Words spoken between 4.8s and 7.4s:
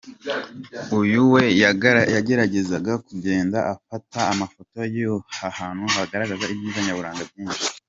y'aha hantu hagaragaza ibyiza nyaburanga